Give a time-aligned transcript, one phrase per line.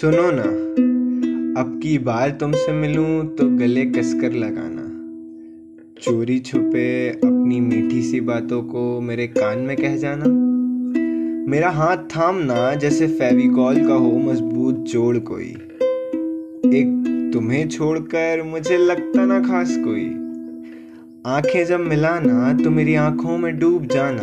[0.00, 0.42] सुनो ना,
[1.60, 4.82] अब की बार तुमसे मिलूं तो गले कसकर लगाना।
[6.02, 10.24] चोरी छुपे अपनी मीठी सी बातों को मेरे कान में कह जाना।
[11.50, 15.50] मेरा हाथ थामना जैसे फेविकॉल का हो मज़बूत जोड़ कोई।
[16.74, 20.06] एक तुम्हें छोड़कर मुझे लगता ना खास कोई।
[21.26, 24.22] आँखें जब मिलाना तो मेरी आँखों में डूब जाना।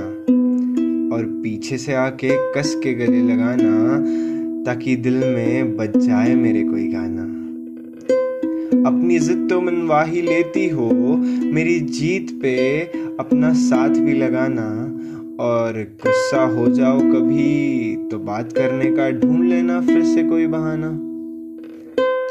[1.15, 4.25] और पीछे से आके कस के गले लगाना
[4.65, 7.23] ताकि दिल में बच जाए मेरे कोई गाना।
[8.89, 10.89] अपनी जिद तो मनवा ही लेती हो,
[11.53, 12.79] मेरी जीत पे
[13.19, 14.91] अपना साथ भी लगाना।
[15.39, 20.91] और गुस्सा हो जाओ कभी तो बात करने का ढूंढ लेना, फिर से कोई बहाना।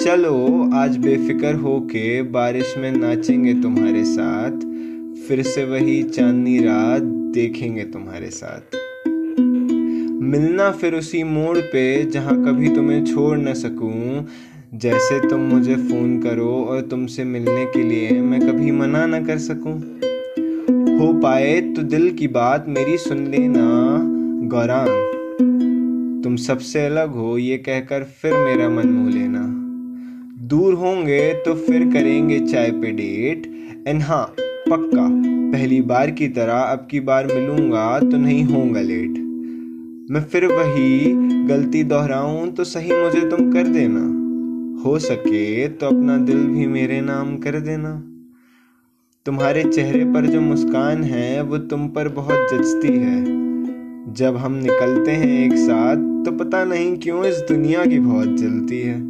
[0.04, 4.60] चलो, आज बेफिक्र होके बारिश में नाचेंगे तुम्हारे साथ,
[5.28, 7.02] फिर से वही चांदनी रात
[7.34, 8.83] देखेंगे तुम्हारे साथ।
[10.24, 14.27] मिलना फिर उसी मोड़ पे जहाँ कभी तुम्हें छोड़ न सकूँ।
[14.75, 19.39] जैसे तुम मुझे फ़ोन करो और तुमसे मिलने के लिए मैं कभी मना न कर
[19.39, 19.75] सकूँ।
[20.98, 23.66] हो पाए तो दिल की बात मेरी सुन लेना,
[24.48, 29.44] गौरांग। तुम सबसे अलग हो, ये कहकर फिर मेरा मन मोह लेना।
[30.47, 33.47] दूर होंगे तो फिर करेंगे चाय पे डेट।
[33.88, 34.25] एंड हाँ
[34.69, 35.09] पक्का,
[35.53, 39.23] पहली बार की तरह अब की बार मिलूँगा तो नहीं होऊँगा लेट।
[40.10, 41.12] मैं फिर वही
[41.47, 44.00] गलती दोहराऊं तो सही मुझे तुम कर देना।
[44.83, 47.92] हो सके तो अपना दिल भी मेरे नाम कर देना।
[49.27, 53.25] तुम्हारे चेहरे पर जो मुस्कान है, वो तुम पर बहुत जचती है।
[54.14, 58.80] जब हम निकलते हैं एक साथ तो पता नहीं क्यों इस दुनिया की बहुत जलती
[58.80, 59.00] है।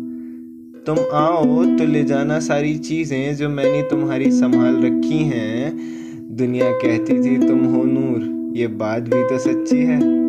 [0.84, 5.77] तुम आओ तो ले जाना सारी चीज़ें जो मैंने तुम्हारी संभाल रखी हैं।
[6.37, 10.23] दुनिया कहती थी, तुम हो नूर, ये बात भी तो सच्ची है।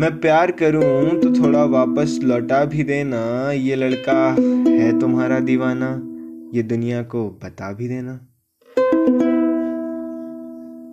[0.00, 3.20] मैं प्यार करूँ तो थोड़ा वापस लौटा भी देना।
[3.52, 4.18] ये लड़का
[4.68, 5.90] है तुम्हारा दीवाना,
[6.54, 8.12] ये दुनिया को बता भी देना।